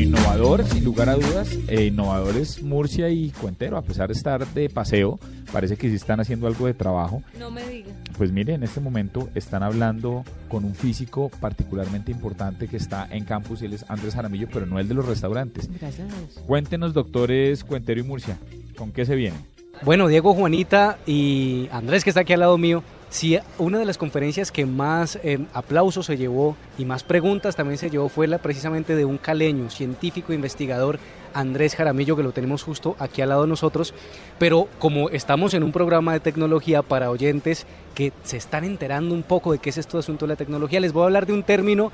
Innovador, 0.00 0.64
sin 0.64 0.82
lugar 0.82 1.10
a 1.10 1.14
dudas. 1.14 1.58
Eh, 1.68 1.84
innovadores 1.84 2.62
Murcia 2.62 3.10
y 3.10 3.30
Cuentero, 3.32 3.76
a 3.76 3.82
pesar 3.82 4.08
de 4.08 4.14
estar 4.14 4.46
de 4.46 4.70
paseo, 4.70 5.20
parece 5.52 5.76
que 5.76 5.90
sí 5.90 5.94
están 5.96 6.20
haciendo 6.20 6.46
algo 6.46 6.66
de 6.66 6.72
trabajo. 6.72 7.22
No 7.38 7.50
me 7.50 7.68
diga. 7.68 7.90
Pues 8.16 8.32
mire, 8.32 8.54
en 8.54 8.62
este 8.62 8.80
momento 8.80 9.28
están 9.34 9.62
hablando 9.62 10.24
con 10.48 10.64
un 10.64 10.74
físico 10.74 11.30
particularmente 11.40 12.10
importante 12.10 12.66
que 12.66 12.78
está 12.78 13.08
en 13.10 13.26
campus, 13.26 13.60
y 13.60 13.66
él 13.66 13.74
es 13.74 13.84
Andrés 13.88 14.14
Jaramillo, 14.14 14.48
pero 14.50 14.64
no 14.64 14.78
el 14.78 14.88
de 14.88 14.94
los 14.94 15.06
restaurantes. 15.06 15.68
Gracias. 15.78 16.08
Cuéntenos, 16.46 16.94
doctores 16.94 17.62
Cuentero 17.62 18.00
y 18.00 18.04
Murcia, 18.04 18.38
¿con 18.78 18.92
qué 18.92 19.04
se 19.04 19.14
vienen? 19.14 19.40
Bueno, 19.82 20.08
Diego, 20.08 20.34
Juanita 20.34 20.98
y 21.06 21.66
Andrés, 21.72 22.04
que 22.04 22.10
está 22.10 22.20
aquí 22.20 22.34
al 22.34 22.40
lado 22.40 22.58
mío, 22.58 22.84
sí, 23.08 23.38
una 23.56 23.78
de 23.78 23.86
las 23.86 23.96
conferencias 23.96 24.52
que 24.52 24.66
más 24.66 25.18
eh, 25.22 25.38
aplausos 25.54 26.04
se 26.04 26.18
llevó 26.18 26.54
y 26.76 26.84
más 26.84 27.02
preguntas 27.02 27.56
también 27.56 27.78
se 27.78 27.88
llevó 27.88 28.10
fue 28.10 28.26
la 28.26 28.36
precisamente 28.36 28.94
de 28.94 29.06
un 29.06 29.16
caleño, 29.16 29.70
científico, 29.70 30.34
investigador, 30.34 30.98
Andrés 31.32 31.76
Jaramillo, 31.76 32.14
que 32.14 32.22
lo 32.22 32.32
tenemos 32.32 32.62
justo 32.62 32.94
aquí 32.98 33.22
al 33.22 33.30
lado 33.30 33.42
de 33.42 33.48
nosotros. 33.48 33.94
Pero 34.38 34.68
como 34.78 35.08
estamos 35.08 35.54
en 35.54 35.62
un 35.62 35.72
programa 35.72 36.12
de 36.12 36.20
tecnología 36.20 36.82
para 36.82 37.10
oyentes 37.10 37.66
que 37.94 38.12
se 38.22 38.36
están 38.36 38.64
enterando 38.64 39.14
un 39.14 39.22
poco 39.22 39.50
de 39.52 39.60
qué 39.60 39.70
es 39.70 39.78
esto 39.78 39.96
de 39.96 40.00
asunto 40.00 40.26
de 40.26 40.34
la 40.34 40.36
tecnología, 40.36 40.80
les 40.80 40.92
voy 40.92 41.04
a 41.04 41.06
hablar 41.06 41.24
de 41.24 41.32
un 41.32 41.42
término 41.42 41.90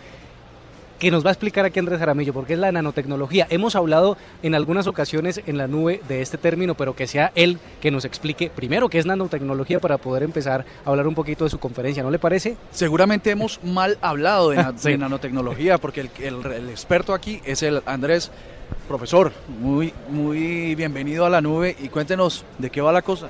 que 0.98 1.10
nos 1.10 1.24
va 1.24 1.30
a 1.30 1.32
explicar 1.32 1.64
aquí 1.64 1.78
Andrés 1.78 1.98
Jaramillo, 1.98 2.32
porque 2.32 2.54
es 2.54 2.58
la 2.58 2.72
nanotecnología. 2.72 3.46
Hemos 3.50 3.76
hablado 3.76 4.16
en 4.42 4.54
algunas 4.54 4.86
ocasiones 4.86 5.40
en 5.46 5.58
la 5.58 5.66
nube 5.68 6.00
de 6.08 6.22
este 6.22 6.38
término, 6.38 6.74
pero 6.74 6.96
que 6.96 7.06
sea 7.06 7.32
él 7.34 7.58
que 7.80 7.90
nos 7.90 8.04
explique 8.04 8.50
primero 8.50 8.88
qué 8.88 8.98
es 8.98 9.06
nanotecnología 9.06 9.78
para 9.80 9.98
poder 9.98 10.22
empezar 10.22 10.64
a 10.84 10.90
hablar 10.90 11.06
un 11.06 11.14
poquito 11.14 11.44
de 11.44 11.50
su 11.50 11.58
conferencia, 11.58 12.02
¿no 12.02 12.10
le 12.10 12.18
parece? 12.18 12.56
Seguramente 12.70 13.30
hemos 13.30 13.62
mal 13.62 13.98
hablado 14.00 14.50
de, 14.50 14.56
na- 14.56 14.72
de 14.82 14.98
nanotecnología, 14.98 15.78
porque 15.78 16.00
el, 16.00 16.10
el- 16.20 16.52
el 16.52 16.68
experto 16.70 17.12
aquí 17.14 17.40
es 17.44 17.62
el 17.62 17.82
Andrés. 17.86 18.30
Profesor, 18.88 19.32
muy, 19.60 19.92
muy 20.08 20.74
bienvenido 20.74 21.24
a 21.24 21.30
la 21.30 21.40
nube 21.40 21.76
y 21.80 21.88
cuéntenos 21.88 22.44
de 22.58 22.70
qué 22.70 22.80
va 22.80 22.92
la 22.92 23.02
cosa. 23.02 23.28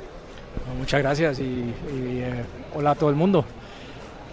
Muchas 0.78 1.00
gracias 1.02 1.38
y, 1.40 1.42
y, 1.42 2.20
eh, 2.22 2.44
hola 2.74 2.92
a 2.92 2.94
todo 2.94 3.10
el 3.10 3.16
mundo. 3.16 3.44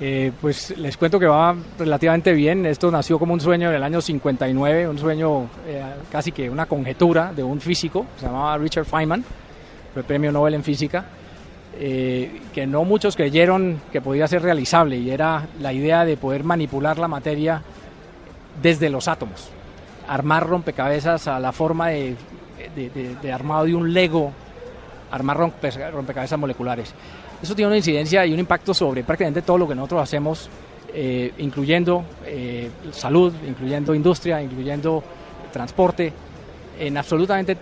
Eh, 0.05 0.33
pues 0.41 0.77
les 0.77 0.97
cuento 0.97 1.17
que 1.17 1.27
va 1.27 1.55
relativamente 1.79 2.33
bien. 2.33 2.65
Esto 2.65 2.91
nació 2.91 3.17
como 3.17 3.33
un 3.33 3.39
sueño 3.39 3.69
en 3.69 3.75
el 3.75 3.83
año 3.83 4.01
59, 4.01 4.89
un 4.89 4.97
sueño 4.97 5.43
eh, 5.65 5.81
casi 6.11 6.33
que 6.33 6.49
una 6.49 6.65
conjetura 6.65 7.31
de 7.31 7.41
un 7.41 7.61
físico, 7.61 8.05
se 8.17 8.25
llamaba 8.25 8.57
Richard 8.57 8.83
Feynman, 8.83 9.23
fue 9.93 10.03
premio 10.03 10.29
Nobel 10.33 10.55
en 10.55 10.63
física, 10.65 11.05
eh, 11.79 12.41
que 12.53 12.67
no 12.67 12.83
muchos 12.83 13.15
creyeron 13.15 13.79
que 13.93 14.01
podía 14.01 14.27
ser 14.27 14.41
realizable 14.41 14.97
y 14.97 15.09
era 15.09 15.47
la 15.61 15.71
idea 15.71 16.03
de 16.03 16.17
poder 16.17 16.43
manipular 16.43 16.99
la 16.99 17.07
materia 17.07 17.61
desde 18.61 18.89
los 18.89 19.07
átomos, 19.07 19.51
armar 20.05 20.45
rompecabezas 20.45 21.29
a 21.29 21.39
la 21.39 21.53
forma 21.53 21.87
de, 21.87 22.17
armado 23.33 23.63
de 23.63 23.73
un 23.73 23.93
Lego, 23.93 24.33
armar 25.13 25.37
rompe- 25.37 25.91
rompecabezas 25.91 26.37
moleculares. 26.39 26.93
Eso 27.41 27.55
tiene 27.55 27.67
una 27.67 27.77
incidencia 27.77 28.25
y 28.25 28.33
un 28.33 28.39
impacto 28.39 28.73
sobre 28.73 29.03
prácticamente 29.03 29.41
todo 29.41 29.57
lo 29.57 29.67
que 29.67 29.75
nosotros 29.75 30.01
hacemos, 30.01 30.49
eh, 30.93 31.33
incluyendo 31.37 32.03
eh, 32.25 32.69
salud, 32.91 33.33
incluyendo 33.47 33.93
industria, 33.95 34.41
incluyendo 34.41 35.03
transporte, 35.51 36.11
en 36.79 36.97
absolutamente 36.97 37.57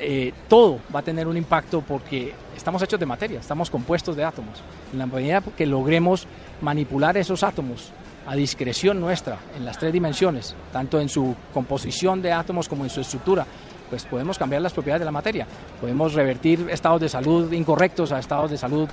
eh, 0.00 0.32
todo 0.48 0.80
va 0.94 1.00
a 1.00 1.02
tener 1.02 1.28
un 1.28 1.36
impacto 1.36 1.80
porque 1.80 2.32
estamos 2.56 2.82
hechos 2.82 2.98
de 2.98 3.06
materia, 3.06 3.40
estamos 3.40 3.70
compuestos 3.70 4.16
de 4.16 4.24
átomos. 4.24 4.60
En 4.92 4.98
la 4.98 5.06
medida 5.06 5.40
que 5.56 5.66
logremos 5.66 6.26
manipular 6.60 7.16
esos 7.16 7.42
átomos 7.44 7.92
a 8.26 8.34
discreción 8.34 9.00
nuestra 9.00 9.38
en 9.56 9.64
las 9.64 9.78
tres 9.78 9.92
dimensiones, 9.92 10.56
tanto 10.72 10.98
en 10.98 11.08
su 11.08 11.36
composición 11.52 12.22
de 12.22 12.32
átomos 12.32 12.68
como 12.68 12.84
en 12.84 12.90
su 12.90 13.00
estructura, 13.00 13.46
pues 13.90 14.04
podemos 14.04 14.38
cambiar 14.38 14.62
las 14.62 14.72
propiedades 14.72 15.00
de 15.00 15.06
la 15.06 15.12
materia. 15.12 15.46
Podemos 15.80 16.14
revertir 16.14 16.66
estados 16.70 17.00
de 17.00 17.08
salud 17.08 17.52
incorrectos 17.52 18.12
a 18.12 18.18
estados 18.18 18.50
de 18.50 18.58
salud 18.58 18.88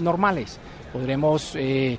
normales. 0.00 0.58
Podremos 0.92 1.52
eh, 1.56 1.98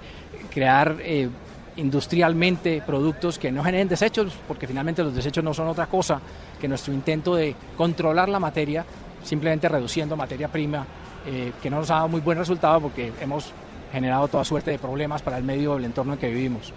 crear 0.50 0.98
eh, 1.00 1.30
industrialmente 1.78 2.84
productos 2.86 3.40
que 3.40 3.52
no 3.52 3.64
generen 3.64 3.88
desechos, 3.88 4.34
porque 4.48 4.68
finalmente 4.68 5.04
los 5.04 5.16
desechos 5.16 5.44
no 5.44 5.54
son 5.54 5.68
otra 5.68 5.88
cosa 5.88 6.20
que 6.60 6.68
nuestro 6.68 6.94
intento 6.94 7.36
de 7.36 7.56
controlar 7.78 8.30
la 8.30 8.40
materia, 8.40 8.86
simplemente 9.24 9.70
reduciendo 9.70 10.16
materia 10.16 10.48
prima, 10.48 10.86
eh, 11.26 11.54
que 11.62 11.70
no 11.70 11.78
nos 11.78 11.92
ha 11.92 11.96
dado 11.96 12.08
muy 12.10 12.22
buen 12.22 12.38
resultado 12.38 12.82
porque 12.82 13.12
hemos 13.22 13.52
generado 13.92 14.28
toda 14.28 14.44
suerte 14.46 14.72
de 14.72 14.80
problemas 14.80 15.22
para 15.22 15.38
el 15.38 15.44
medio 15.44 15.76
del 15.76 15.86
entorno 15.86 16.14
en 16.14 16.20
que 16.20 16.30
vivimos. 16.30 16.74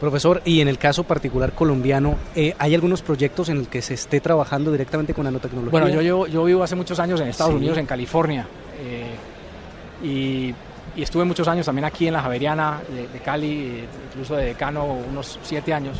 Profesor, 0.00 0.42
y 0.44 0.60
en 0.60 0.68
el 0.68 0.76
caso 0.78 1.04
particular 1.04 1.52
colombiano, 1.52 2.16
eh, 2.34 2.54
¿hay 2.58 2.74
algunos 2.74 3.00
proyectos 3.00 3.48
en 3.48 3.56
el 3.56 3.68
que 3.68 3.80
se 3.80 3.94
esté 3.94 4.20
trabajando 4.20 4.70
directamente 4.70 5.14
con 5.14 5.24
nanotecnología? 5.24 5.70
Bueno, 5.70 5.88
yo, 5.88 6.02
yo, 6.02 6.26
yo 6.26 6.44
vivo 6.44 6.62
hace 6.62 6.76
muchos 6.76 6.98
años 6.98 7.18
en 7.20 7.28
Estados 7.28 7.52
Sí. 7.52 7.56
Unidos, 7.56 7.78
en 7.78 7.86
California, 7.86 8.46
eh, 8.78 10.06
y, 10.06 10.54
y 10.98 11.02
estuve 11.02 11.24
muchos 11.24 11.48
años 11.48 11.64
también 11.64 11.86
aquí 11.86 12.06
en 12.06 12.12
la 12.12 12.20
Javeriana 12.20 12.82
de, 12.94 13.08
de 13.08 13.18
Cali, 13.20 13.52
eh, 13.52 13.84
incluso 14.10 14.36
de 14.36 14.46
decano 14.46 14.84
unos 14.84 15.38
siete 15.42 15.72
años, 15.72 15.96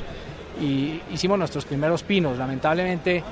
y 0.60 1.00
hicimos 1.10 1.38
nuestros 1.38 1.64
primeros 1.64 2.02
pinos. 2.02 2.36
Lamentablemente, 2.36 3.22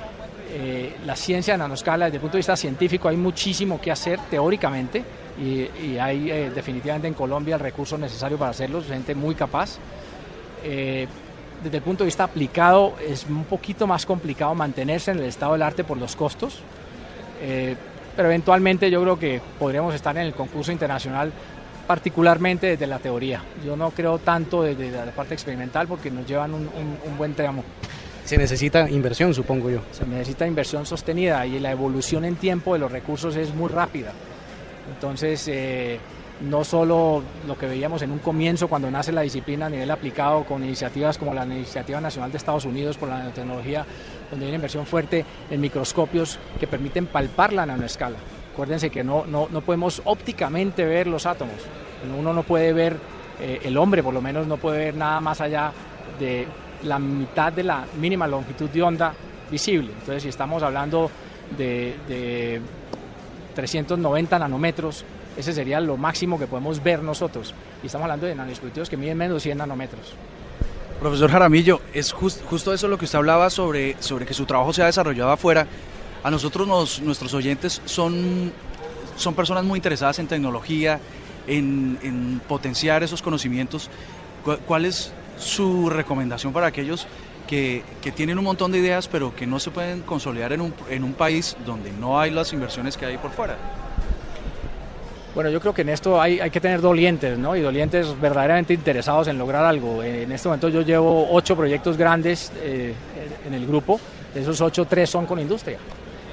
eh, 0.51 0.95
la 1.05 1.15
ciencia 1.15 1.53
de 1.53 1.59
nanoscala, 1.59 2.05
desde 2.05 2.17
el 2.17 2.21
punto 2.21 2.37
de 2.37 2.39
vista 2.39 2.55
científico, 2.57 3.07
hay 3.07 3.17
muchísimo 3.17 3.79
que 3.79 3.91
hacer 3.91 4.19
teóricamente, 4.31 5.03
y, 5.39 5.69
y 5.85 5.97
hay 6.01 6.31
eh, 6.31 6.51
definitivamente 6.53 7.07
en 7.07 7.13
Colombia 7.13 7.53
el 7.53 7.61
recurso 7.61 7.99
necesario 7.99 8.37
para 8.39 8.49
hacerlo, 8.49 8.81
gente 8.81 9.13
muy 9.13 9.35
capaz. 9.35 9.77
Eh, 10.67 11.07
desde 11.63 11.77
el 11.77 11.83
punto 11.83 12.03
de 12.03 12.07
vista 12.07 12.23
aplicado 12.25 12.95
es 13.07 13.25
un 13.29 13.45
poquito 13.45 13.87
más 13.87 14.05
complicado 14.05 14.53
mantenerse 14.53 15.11
en 15.11 15.19
el 15.19 15.25
estado 15.25 15.53
del 15.53 15.61
arte 15.61 15.83
por 15.83 15.97
los 15.97 16.15
costos, 16.15 16.59
eh, 17.41 17.75
pero 18.15 18.27
eventualmente 18.29 18.89
yo 18.91 19.01
creo 19.01 19.17
que 19.19 19.39
podremos 19.59 19.93
estar 19.95 20.15
en 20.17 20.23
el 20.23 20.33
concurso 20.33 20.71
internacional 20.71 21.31
particularmente 21.87 22.67
desde 22.67 22.87
la 22.87 22.97
teoría. 22.99 23.41
Yo 23.63 23.75
no 23.77 23.91
creo 23.91 24.17
tanto 24.17 24.63
desde 24.63 24.91
la 24.91 25.11
parte 25.11 25.33
experimental 25.35 25.87
porque 25.87 26.09
nos 26.09 26.25
llevan 26.27 26.53
un, 26.53 26.61
un- 26.63 26.97
un 27.05 27.17
buen 27.17 27.35
tramo. 27.35 27.63
Se 28.23 28.37
necesita 28.37 28.89
inversión, 28.89 29.33
supongo 29.35 29.69
yo. 29.69 29.81
Se 29.91 30.05
necesita 30.05 30.47
inversión 30.47 30.85
sostenida 30.87 31.45
y 31.45 31.59
la 31.59 31.71
evolución 31.71 32.25
en 32.25 32.37
tiempo 32.37 32.73
de 32.73 32.79
los 32.79 32.91
recursos 32.91 33.35
es 33.35 33.53
muy 33.53 33.69
rápida. 33.69 34.11
Entonces, 34.93 35.47
eh, 35.47 35.99
no 36.41 36.63
solo 36.63 37.23
lo 37.47 37.57
que 37.57 37.67
veíamos 37.67 38.01
en 38.01 38.11
un 38.11 38.19
comienzo 38.19 38.67
cuando 38.67 38.91
nace 38.91 39.11
la 39.11 39.21
disciplina 39.21 39.67
a 39.67 39.69
nivel 39.69 39.89
aplicado 39.89 40.43
con 40.43 40.63
iniciativas 40.63 41.17
como 41.17 41.33
la 41.33 41.45
Iniciativa 41.45 42.01
Nacional 42.01 42.31
de 42.31 42.37
Estados 42.37 42.65
Unidos 42.65 42.97
por 42.97 43.09
la 43.09 43.19
nanotecnología, 43.19 43.85
donde 44.29 44.45
hay 44.45 44.51
una 44.51 44.57
inversión 44.57 44.85
fuerte 44.85 45.25
en 45.49 45.61
microscopios 45.61 46.39
que 46.59 46.67
permiten 46.67 47.07
palpar 47.07 47.53
la 47.53 47.65
nanoescala. 47.65 48.17
Acuérdense 48.53 48.89
que 48.89 49.03
no, 49.03 49.25
no, 49.25 49.47
no 49.49 49.61
podemos 49.61 50.01
ópticamente 50.05 50.85
ver 50.85 51.07
los 51.07 51.25
átomos. 51.25 51.55
Uno 52.17 52.33
no 52.33 52.43
puede 52.43 52.73
ver, 52.73 52.97
eh, 53.39 53.61
el 53.63 53.77
hombre 53.77 54.03
por 54.03 54.13
lo 54.13 54.21
menos 54.21 54.45
no 54.47 54.57
puede 54.57 54.79
ver 54.79 54.95
nada 54.95 55.19
más 55.21 55.41
allá 55.41 55.71
de 56.19 56.47
la 56.83 56.99
mitad 56.99 57.51
de 57.51 57.63
la 57.63 57.85
mínima 57.99 58.27
longitud 58.27 58.69
de 58.69 58.81
onda 58.81 59.13
visible. 59.49 59.91
Entonces, 59.91 60.23
si 60.23 60.29
estamos 60.29 60.61
hablando 60.63 61.09
de, 61.57 61.95
de 62.07 62.61
390 63.55 64.39
nanómetros, 64.39 65.05
ese 65.37 65.53
sería 65.53 65.79
lo 65.79 65.97
máximo 65.97 66.37
que 66.39 66.47
podemos 66.47 66.81
ver 66.83 67.01
nosotros. 67.03 67.53
Y 67.83 67.87
estamos 67.87 68.05
hablando 68.05 68.25
de 68.25 68.35
nanodispositivos 68.35 68.89
que 68.89 68.97
miden 68.97 69.17
menos 69.17 69.35
de 69.35 69.39
100 69.41 69.57
nanómetros. 69.59 70.13
Profesor 70.99 71.29
Jaramillo, 71.29 71.81
es 71.93 72.13
jus- 72.13 72.41
justo 72.49 72.73
eso 72.73 72.87
lo 72.87 72.97
que 72.97 73.05
usted 73.05 73.17
hablaba 73.17 73.49
sobre, 73.49 73.95
sobre 74.01 74.25
que 74.25 74.33
su 74.33 74.45
trabajo 74.45 74.71
se 74.73 74.81
ha 74.81 74.85
desarrollado 74.85 75.31
afuera. 75.31 75.67
A 76.23 76.31
nosotros 76.31 76.67
nos- 76.67 77.01
nuestros 77.01 77.33
oyentes 77.33 77.81
son, 77.85 78.51
son 79.17 79.33
personas 79.35 79.63
muy 79.65 79.77
interesadas 79.77 80.19
en 80.19 80.27
tecnología, 80.27 80.99
en, 81.47 81.99
en 82.01 82.41
potenciar 82.47 83.03
esos 83.03 83.21
conocimientos. 83.21 83.89
¿Cu- 84.43 84.57
¿Cuál 84.65 84.85
es 84.85 85.11
su 85.37 85.89
recomendación 85.89 86.53
para 86.53 86.67
aquellos 86.67 87.07
que, 87.45 87.83
que 88.01 88.11
tienen 88.11 88.39
un 88.39 88.45
montón 88.45 88.71
de 88.71 88.79
ideas 88.79 89.07
pero 89.07 89.35
que 89.35 89.45
no 89.45 89.59
se 89.59 89.69
pueden 89.69 90.01
consolidar 90.01 90.53
en 90.53 90.61
un, 90.61 90.73
en 90.89 91.03
un 91.03 91.13
país 91.13 91.55
donde 91.65 91.91
no 91.91 92.19
hay 92.19 92.31
las 92.31 92.53
inversiones 92.53 92.95
que 92.97 93.05
hay 93.05 93.17
por 93.17 93.31
fuera? 93.31 93.57
Bueno, 95.35 95.49
yo 95.49 95.59
creo 95.59 95.73
que 95.73 95.81
en 95.81 95.89
esto 95.89 96.21
hay, 96.21 96.39
hay 96.39 96.49
que 96.49 96.61
tener 96.61 96.79
dolientes, 96.79 97.37
¿no? 97.37 97.57
Y 97.57 97.61
dolientes 97.61 98.19
verdaderamente 98.21 98.73
interesados 98.73 99.27
en 99.27 99.37
lograr 99.37 99.65
algo. 99.65 100.01
En 100.01 100.31
este 100.31 100.47
momento 100.47 100.69
yo 100.69 100.81
llevo 100.81 101.27
ocho 101.29 101.57
proyectos 101.57 101.97
grandes 101.97 102.53
eh, 102.63 102.93
en 103.45 103.53
el 103.53 103.67
grupo. 103.67 103.99
De 104.33 104.41
esos 104.41 104.61
ocho, 104.61 104.85
tres 104.85 105.09
son 105.09 105.25
con 105.25 105.37
industria. 105.37 105.77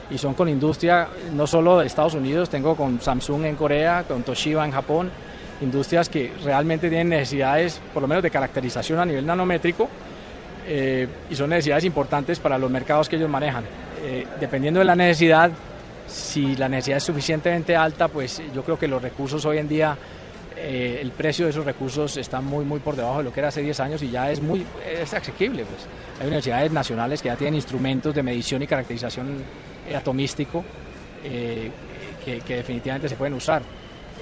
Y 0.08 0.18
son 0.18 0.34
con 0.34 0.48
industria 0.48 1.08
no 1.34 1.48
solo 1.48 1.80
de 1.80 1.86
Estados 1.88 2.14
Unidos, 2.14 2.48
tengo 2.48 2.76
con 2.76 3.00
Samsung 3.00 3.44
en 3.46 3.56
Corea, 3.56 4.04
con 4.06 4.22
Toshiba 4.22 4.64
en 4.64 4.70
Japón, 4.70 5.10
industrias 5.60 6.08
que 6.08 6.32
realmente 6.44 6.88
tienen 6.88 7.08
necesidades, 7.08 7.80
por 7.92 8.02
lo 8.02 8.06
menos 8.06 8.22
de 8.22 8.30
caracterización 8.30 9.00
a 9.00 9.04
nivel 9.04 9.26
nanométrico, 9.26 9.88
eh, 10.68 11.08
y 11.28 11.34
son 11.34 11.50
necesidades 11.50 11.84
importantes 11.84 12.38
para 12.38 12.56
los 12.56 12.70
mercados 12.70 13.08
que 13.08 13.16
ellos 13.16 13.28
manejan. 13.28 13.64
Eh, 14.04 14.26
dependiendo 14.38 14.78
de 14.78 14.84
la 14.84 14.94
necesidad, 14.94 15.50
si 16.06 16.56
la 16.56 16.68
necesidad 16.68 16.98
es 16.98 17.04
suficientemente 17.04 17.76
alta, 17.76 18.08
pues 18.08 18.42
yo 18.54 18.62
creo 18.62 18.78
que 18.78 18.88
los 18.88 19.00
recursos 19.00 19.44
hoy 19.44 19.58
en 19.58 19.68
día 19.68 19.96
eh, 20.56 20.98
el 21.00 21.10
precio 21.10 21.46
de 21.46 21.50
esos 21.50 21.64
recursos 21.64 22.16
está 22.16 22.40
muy, 22.40 22.64
muy 22.64 22.78
por 22.78 22.94
debajo 22.94 23.18
de 23.18 23.24
lo 23.24 23.32
que 23.32 23.40
era 23.40 23.48
hace 23.48 23.62
10 23.62 23.80
años 23.80 24.02
y 24.02 24.10
ya 24.10 24.30
es 24.30 24.40
muy 24.40 24.64
es 24.86 25.12
asequible. 25.12 25.64
Pues. 25.64 25.86
Hay 26.20 26.26
universidades 26.26 26.70
nacionales 26.70 27.22
que 27.22 27.28
ya 27.28 27.36
tienen 27.36 27.54
instrumentos 27.54 28.14
de 28.14 28.22
medición 28.22 28.62
y 28.62 28.66
caracterización 28.66 29.42
atomístico 29.96 30.64
eh, 31.24 31.70
que, 32.24 32.40
que, 32.40 32.56
definitivamente 32.56 33.08
se 33.08 33.16
pueden 33.16 33.34
usar. 33.34 33.62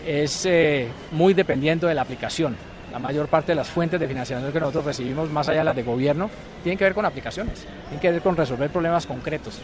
Es 0.07 0.47
eh, 0.47 0.89
muy 1.13 1.35
dependiente 1.35 1.87
de 1.87 1.95
la 1.95 2.03
aplicación. 2.03 2.57
La 2.91 2.99
mayor 2.99 3.29
parte 3.29 3.53
de 3.53 3.57
las 3.57 3.69
fuentes 3.69 4.01
de 4.01 4.09
financiación 4.09 4.51
que 4.53 4.61
nosotros 4.61 4.85
recibimos, 4.85 5.31
más 5.31 5.49
allá 5.49 5.59
de 5.59 5.65
las 5.65 5.77
de 5.77 5.83
gobierno, 5.83 6.31
tienen 6.63 6.79
que 6.79 6.85
ver 6.85 6.95
con 6.95 7.05
aplicaciones, 7.05 7.67
tienen 7.83 8.01
que 8.01 8.11
ver 8.11 8.23
con 8.23 8.37
resolver 8.37 8.71
problemas 8.71 9.07
concretos. 9.07 9.61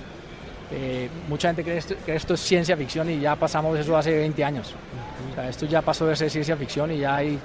Eh, 0.71 1.09
mucha 1.29 1.49
gente 1.49 1.63
cree 1.63 1.79
esto, 1.79 1.95
que 2.05 2.15
esto 2.15 2.35
es 2.35 2.41
ciencia 2.41 2.77
ficción 2.77 3.09
y 3.11 3.21
ya 3.21 3.37
pasamos 3.37 3.79
eso 3.79 3.97
hace 3.97 4.17
20 4.17 4.45
años. 4.45 4.75
O 5.31 5.35
sea, 5.35 5.49
esto 5.49 5.67
ya 5.67 5.83
pasó 5.83 6.07
de 6.07 6.17
ser 6.17 6.31
ciencia 6.31 6.57
ficción 6.57 6.91
y 6.93 6.99
ya 6.99 7.17
hay 7.17 7.39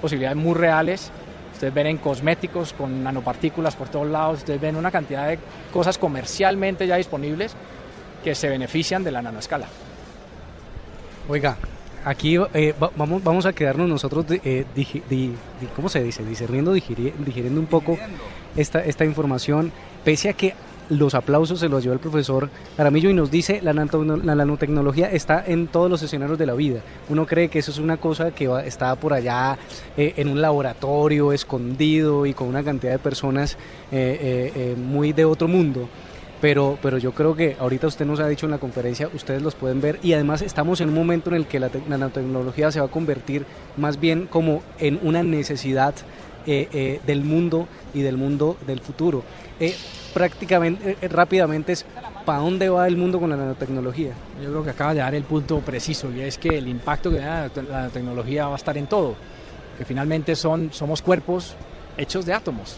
posibilidades 0.00 0.36
muy 0.36 0.54
reales. 0.54 1.10
Ustedes 1.52 1.74
ven 1.74 1.88
en 1.88 1.96
cosméticos 1.96 2.72
con 2.72 3.02
nanopartículas 3.02 3.74
por 3.74 3.88
todos 3.88 4.06
lados, 4.06 4.38
ustedes 4.38 4.60
ven 4.60 4.76
una 4.76 4.92
cantidad 4.92 5.26
de 5.26 5.40
cosas 5.72 5.98
comercialmente 5.98 6.86
ya 6.86 6.96
disponibles 6.96 7.56
que 8.22 8.34
se 8.34 8.48
benefician 8.48 9.02
de 9.02 9.10
la 9.10 9.22
nanoescala. 9.22 9.66
Oiga, 11.28 11.56
aquí 12.04 12.36
eh, 12.54 12.74
va, 12.80 12.90
vamos, 12.94 13.24
vamos 13.24 13.44
a 13.44 13.52
quedarnos 13.52 13.88
nosotros, 13.88 14.24
eh, 14.44 14.64
digi, 14.74 15.02
di, 15.10 15.34
di, 15.60 15.66
¿cómo 15.74 15.88
se 15.88 16.02
dice? 16.02 16.24
Discerniendo, 16.24 16.72
digiri, 16.72 17.12
digiriendo 17.18 17.60
un 17.60 17.66
poco 17.66 17.98
esta, 18.56 18.84
esta 18.84 19.04
información, 19.04 19.72
pese 20.04 20.28
a 20.28 20.32
que 20.34 20.54
los 20.90 21.14
aplausos 21.14 21.60
se 21.60 21.68
los 21.68 21.82
llevó 21.82 21.94
el 21.94 22.00
profesor 22.00 22.48
Aramillo 22.76 23.10
y 23.10 23.14
nos 23.14 23.30
dice 23.30 23.60
la, 23.62 23.72
nanotecnología 23.72 25.10
está 25.10 25.44
en 25.46 25.66
todos 25.66 25.90
los 25.90 26.02
escenarios 26.02 26.38
de 26.38 26.46
la 26.46 26.54
vida. 26.54 26.80
Uno 27.08 27.26
cree 27.26 27.48
que 27.48 27.58
eso 27.58 27.70
es 27.70 27.78
una 27.78 27.98
cosa 27.98 28.30
que 28.30 28.48
va, 28.48 28.64
está 28.64 28.94
por 28.96 29.12
allá 29.12 29.58
eh, 29.96 30.14
en 30.16 30.28
un 30.28 30.40
laboratorio 30.40 31.32
escondido 31.32 32.26
y 32.26 32.34
con 32.34 32.48
una 32.48 32.62
cantidad 32.62 32.92
de 32.92 32.98
personas 32.98 33.56
eh, 33.92 34.52
eh, 34.54 34.76
muy 34.76 35.12
de 35.12 35.24
otro 35.24 35.48
mundo. 35.48 35.88
Pero, 36.40 36.78
pero 36.80 36.98
yo 36.98 37.10
creo 37.12 37.34
que 37.34 37.56
ahorita 37.58 37.88
usted 37.88 38.06
nos 38.06 38.20
ha 38.20 38.28
dicho 38.28 38.46
en 38.46 38.52
la 38.52 38.58
conferencia, 38.58 39.10
ustedes 39.12 39.42
los 39.42 39.56
pueden 39.56 39.80
ver 39.80 39.98
y 40.04 40.12
además 40.12 40.40
estamos 40.40 40.80
en 40.80 40.90
un 40.90 40.94
momento 40.94 41.30
en 41.30 41.36
el 41.36 41.46
que 41.46 41.58
la 41.58 41.68
nanotecnología 41.88 42.70
se 42.70 42.78
va 42.78 42.86
a 42.86 42.90
convertir 42.90 43.44
más 43.76 43.98
bien 43.98 44.26
como 44.26 44.62
en 44.78 45.00
una 45.02 45.24
necesidad 45.24 45.94
del 46.46 47.24
mundo 47.24 47.66
y 47.92 48.00
del 48.02 48.16
mundo 48.16 48.56
del 48.66 48.80
futuro. 48.80 49.24
Prácticamente, 50.14 50.96
rápidamente 51.08 51.72
es, 51.72 51.84
¿para 52.24 52.38
dónde 52.40 52.68
va 52.68 52.86
el 52.86 52.96
mundo 52.96 53.20
con 53.20 53.30
la 53.30 53.36
nanotecnología? 53.36 54.12
Yo 54.42 54.50
creo 54.50 54.64
que 54.64 54.70
acaba 54.70 54.94
de 54.94 55.00
dar 55.00 55.14
el 55.14 55.24
punto 55.24 55.60
preciso 55.60 56.10
y 56.10 56.20
es 56.20 56.38
que 56.38 56.58
el 56.58 56.68
impacto 56.68 57.10
que 57.10 57.18
da 57.18 57.50
la 57.54 57.62
nanotecnología 57.62 58.46
va 58.46 58.54
a 58.54 58.56
estar 58.56 58.76
en 58.76 58.86
todo, 58.86 59.14
que 59.76 59.84
finalmente 59.84 60.36
son, 60.36 60.72
somos 60.72 61.02
cuerpos 61.02 61.56
hechos 61.96 62.24
de 62.26 62.32
átomos. 62.32 62.76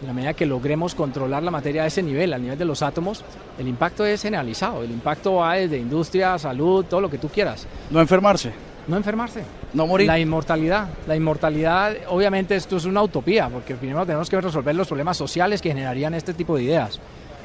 En 0.00 0.08
la 0.08 0.12
medida 0.12 0.34
que 0.34 0.44
logremos 0.44 0.94
controlar 0.94 1.42
la 1.42 1.50
materia 1.50 1.84
a 1.84 1.86
ese 1.86 2.02
nivel, 2.02 2.32
al 2.32 2.42
nivel 2.42 2.58
de 2.58 2.64
los 2.64 2.82
átomos, 2.82 3.24
el 3.58 3.68
impacto 3.68 4.04
es 4.04 4.20
generalizado. 4.20 4.82
El 4.82 4.90
impacto 4.90 5.36
va 5.36 5.54
desde 5.54 5.78
industria, 5.78 6.38
salud, 6.38 6.84
todo 6.84 7.00
lo 7.00 7.08
que 7.08 7.16
tú 7.16 7.28
quieras. 7.28 7.66
No 7.90 8.00
enfermarse. 8.00 8.52
No 8.86 8.96
enfermarse. 8.96 9.42
No 9.72 9.86
morir. 9.86 10.06
La 10.06 10.18
inmortalidad. 10.18 10.88
La 11.06 11.16
inmortalidad, 11.16 11.94
obviamente 12.08 12.54
esto 12.54 12.76
es 12.76 12.84
una 12.84 13.02
utopía, 13.02 13.48
porque 13.48 13.74
primero 13.74 14.04
tenemos 14.04 14.28
que 14.28 14.40
resolver 14.40 14.74
los 14.74 14.88
problemas 14.88 15.16
sociales 15.16 15.62
que 15.62 15.70
generarían 15.70 16.14
este 16.14 16.34
tipo 16.34 16.56
de 16.56 16.64
ideas. 16.64 17.00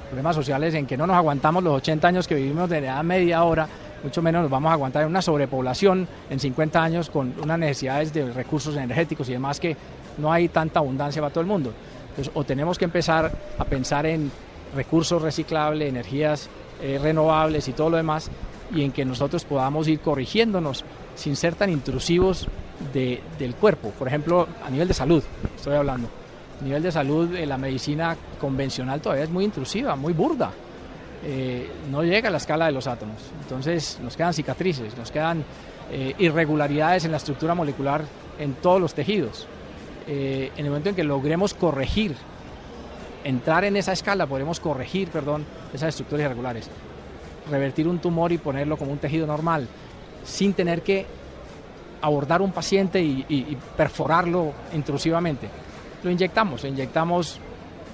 Problemas 0.10 0.36
sociales 0.36 0.74
en 0.74 0.86
que 0.86 0.98
no 0.98 1.08
nos 1.08 1.16
aguantamos 1.16 1.64
los 1.64 1.76
80 1.78 2.08
años 2.08 2.28
que 2.28 2.36
vivimos 2.36 2.70
de 2.70 2.80
edad 2.80 3.04
media 3.04 3.44
hora, 3.44 3.68
mucho 4.04 4.22
menos 4.22 4.42
nos 4.42 4.52
vamos 4.52 4.70
a 4.70 4.74
aguantar 4.74 5.04
en 5.04 5.10
una 5.10 5.22
sobrepoblación 5.22 6.08
en 6.30 6.40
50 6.40 6.82
años 6.82 7.10
con 7.10 7.34
unas 7.42 7.60
necesidades 7.60 8.14
de 8.14 8.32
recursos 8.32 8.76
energéticos 8.76 9.30
y 9.30 9.34
demás 9.34 9.60
que 9.60 9.76
no 10.18 10.32
hay 10.32 10.50
tanta 10.50 10.80
abundancia 10.80 11.22
para 11.22 11.32
todo 11.32 11.42
el 11.42 11.48
mundo. 11.48 11.74
Entonces, 12.10 12.32
o 12.34 12.44
tenemos 12.44 12.78
que 12.78 12.86
empezar 12.86 13.32
a 13.58 13.66
pensar 13.66 14.06
en 14.06 14.32
recursos 14.76 15.22
reciclables, 15.22 15.90
energías 15.90 16.50
eh, 16.82 17.00
renovables 17.02 17.68
y 17.68 17.74
todo 17.74 17.90
lo 17.90 17.98
demás, 17.98 18.30
y 18.74 18.84
en 18.84 18.92
que 18.92 19.04
nosotros 19.06 19.46
podamos 19.46 19.88
ir 19.88 20.00
corrigiéndonos 20.00 20.86
sin 21.16 21.36
ser 21.36 21.56
tan 21.56 21.70
intrusivos 21.70 22.48
de, 22.94 23.22
del 23.38 23.56
cuerpo. 23.56 23.90
Por 23.92 24.08
ejemplo, 24.08 24.48
a 24.66 24.70
nivel 24.70 24.88
de 24.88 24.94
salud, 24.94 25.24
estoy 25.56 25.76
hablando. 25.76 26.10
A 26.60 26.64
nivel 26.64 26.84
de 26.84 26.92
salud, 26.92 27.36
eh, 27.36 27.46
la 27.46 27.58
medicina 27.58 28.18
convencional 28.40 29.02
todavía 29.02 29.24
es 29.24 29.30
muy 29.30 29.46
intrusiva, 29.46 29.96
muy 29.96 30.14
burda. 30.14 30.52
Eh, 31.24 31.70
no 31.92 32.04
llega 32.04 32.30
a 32.30 32.32
la 32.32 32.38
escala 32.38 32.66
de 32.68 32.72
los 32.72 32.88
átomos. 32.88 33.18
Entonces 33.42 34.00
nos 34.02 34.16
quedan 34.16 34.34
cicatrices, 34.34 34.98
nos 34.98 35.12
quedan 35.12 35.44
eh, 35.92 36.14
irregularidades 36.20 37.06
en 37.06 37.12
la 37.12 37.18
estructura 37.18 37.56
molecular 37.56 38.04
en 38.40 38.54
todos 38.56 38.80
los 38.80 38.94
tejidos. 38.94 39.48
Eh, 40.08 40.52
en 40.56 40.66
el 40.66 40.72
momento 40.72 40.90
en 40.90 40.96
que 40.96 41.04
logremos 41.04 41.54
corregir, 41.54 42.16
entrar 43.24 43.64
en 43.66 43.76
esa 43.76 43.92
escala, 43.92 44.28
podremos 44.28 44.60
corregir, 44.60 45.10
perdón, 45.10 45.46
esas 45.74 45.90
estructuras 45.90 46.26
irregulares. 46.26 46.70
Revertir 47.50 47.88
un 47.88 48.00
tumor 48.00 48.32
y 48.32 48.38
ponerlo 48.38 48.78
como 48.78 48.92
un 48.92 49.00
tejido 49.00 49.28
normal, 49.28 49.68
sin 50.24 50.54
tener 50.54 50.82
que 50.82 51.06
abordar 52.02 52.42
un 52.42 52.52
paciente 52.52 53.02
y, 53.02 53.58
perforarlo 53.76 54.54
intrusivamente. 54.74 55.50
Lo 56.04 56.10
inyectamos, 56.10 56.64
inyectamos 56.64 57.40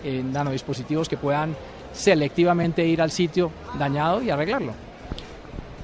en 0.04 0.32
nanodispositivos 0.32 1.10
que 1.10 1.18
puedan 1.18 1.56
selectivamente 1.94 2.86
ir 2.86 3.02
al 3.02 3.10
sitio 3.12 3.52
dañado 3.80 4.22
y 4.22 4.30
arreglarlo. 4.30 4.74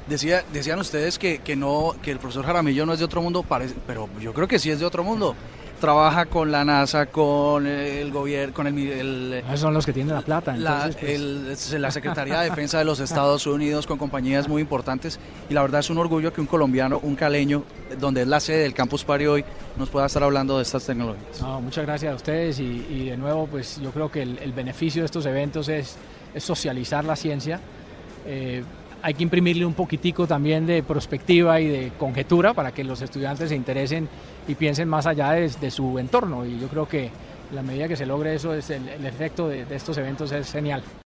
Decía, 0.08 0.44
decían 0.52 0.80
ustedes 0.80 1.18
que, 1.18 1.40
que, 1.40 1.56
no, 1.56 1.96
que 2.02 2.12
el 2.12 2.20
profesor 2.20 2.46
Jaramillo 2.46 2.86
no 2.86 2.94
es 2.94 3.00
de 3.00 3.06
otro 3.06 3.22
mundo, 3.22 3.46
pero 3.88 4.10
yo 4.20 4.34
creo 4.34 4.48
que 4.48 4.60
sí 4.60 4.70
es 4.70 4.80
de 4.80 4.86
otro 4.86 5.04
mundo. 5.04 5.36
Trabaja 5.82 6.28
con 6.28 6.52
la 6.52 6.64
NASA, 6.64 7.08
con 7.08 7.66
el 7.66 8.12
gobierno, 8.12 8.54
con 8.54 8.68
el... 8.68 8.78
el 8.78 9.34
Esos 9.48 9.62
son 9.62 9.74
los 9.74 9.84
que 9.84 9.92
tienen 9.92 10.14
la 10.14 10.22
plata. 10.22 10.56
La, 10.56 10.92
pues... 10.98 11.74
el, 11.74 11.82
la 11.82 11.90
Secretaría 11.90 12.40
de 12.40 12.52
Defensa 12.52 12.78
de 12.78 12.86
los 12.86 13.00
Estados 13.00 13.48
Unidos, 13.48 13.88
con 13.88 13.98
compañías 13.98 14.48
muy 14.48 14.62
importantes. 14.62 15.20
Y 15.50 15.56
la 15.56 15.64
verdad 15.64 15.80
es 15.80 15.90
un 15.90 15.98
orgullo 15.98 16.32
que 16.32 16.40
un 16.40 16.46
colombiano, 16.46 17.00
un 17.02 17.16
caleño, 17.16 17.64
donde 18.00 18.22
es 18.22 18.28
la 18.28 18.40
sede 18.40 18.60
del 18.60 18.76
Campus 18.76 19.04
Party 19.04 19.26
hoy, 19.26 19.44
nos 19.76 19.90
pueda 19.90 20.06
estar 20.06 20.22
hablando 20.22 20.58
de 20.58 20.64
estas 20.64 20.86
tecnologías. 20.86 21.42
No, 21.42 21.60
muchas 21.60 21.84
gracias 21.84 22.14
a 22.14 22.16
ustedes 22.16 22.60
y, 22.60 22.86
y, 22.88 23.10
de 23.10 23.18
nuevo, 23.18 23.48
pues 23.48 23.82
yo 23.82 23.90
creo 23.90 24.12
que 24.12 24.22
el, 24.22 24.38
el 24.38 24.54
beneficio 24.54 25.02
de 25.02 25.08
estos 25.08 25.26
eventos 25.26 25.68
es, 25.68 25.98
es 26.36 26.44
socializar 26.44 27.04
la 27.04 27.16
ciencia. 27.16 27.60
Eh, 28.28 28.64
hay 29.02 29.14
que 29.14 29.24
imprimirle 29.24 29.66
un 29.66 29.74
poquitico 29.74 30.28
también 30.28 30.66
de 30.66 30.84
perspectiva 30.84 31.60
y 31.60 31.68
de 31.68 31.92
conjetura 31.98 32.54
para 32.54 32.72
que 32.72 32.84
los 32.84 33.02
estudiantes 33.02 33.50
se 33.50 33.56
interesen 33.56 34.08
y 34.48 34.56
piensen 34.56 34.88
más 34.88 35.06
allá 35.06 35.32
de, 35.32 35.72
su 35.72 35.98
entorno. 36.00 36.46
Y 36.46 36.60
yo 36.60 36.68
creo 36.68 36.88
que 36.88 37.10
la 37.54 37.62
medida 37.62 37.88
que 37.88 37.96
se 37.96 38.06
logre 38.06 38.36
eso, 38.36 38.54
es 38.54 38.70
el, 38.70 38.88
el 38.88 39.06
efecto 39.06 39.48
de, 39.48 39.66
de 39.66 39.76
estos 39.76 39.98
eventos 39.98 40.32
es 40.32 40.52
genial. 40.52 40.84